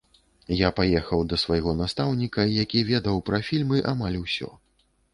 [0.59, 4.55] Я паехаў да свайго настаўніка, які ведаў пра фільмы амаль усё.